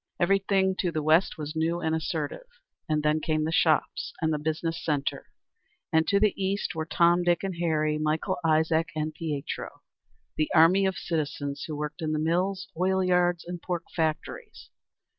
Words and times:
Everything 0.19 0.75
to 0.79 0.91
the 0.91 1.03
west 1.03 1.37
was 1.37 1.55
new 1.55 1.79
and 1.79 1.93
assertive; 1.93 2.47
then 2.89 3.21
came 3.21 3.43
the 3.43 3.51
shops 3.51 4.13
and 4.19 4.33
the 4.33 4.39
business 4.39 4.83
centre; 4.83 5.27
and 5.93 6.07
to 6.07 6.19
the 6.19 6.33
east 6.43 6.73
were 6.73 6.87
Tom, 6.87 7.21
Dick, 7.21 7.43
and 7.43 7.57
Harry, 7.57 7.99
Michael, 7.99 8.37
Isaac 8.43 8.87
and 8.95 9.13
Pietro, 9.13 9.83
the 10.37 10.49
army 10.55 10.87
of 10.87 10.97
citizens 10.97 11.65
who 11.67 11.75
worked 11.77 12.01
in 12.01 12.13
the 12.13 12.17
mills, 12.19 12.67
oil 12.75 13.03
yards, 13.03 13.45
and 13.45 13.61
pork 13.61 13.83
factories. 13.95 14.71